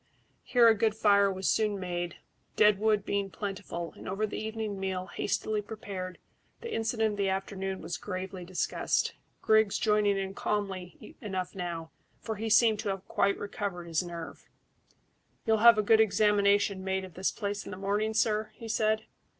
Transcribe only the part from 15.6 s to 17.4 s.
a good examination made of this